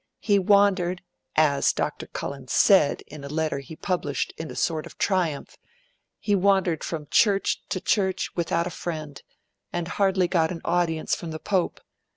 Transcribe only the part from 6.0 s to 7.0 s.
he wandered